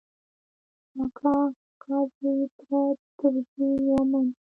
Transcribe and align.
کاکا، 0.97 1.33
اکا 1.49 1.97
زوی، 2.17 2.39
تره، 2.57 2.81
تربور، 3.17 3.77
زامن، 3.85 4.25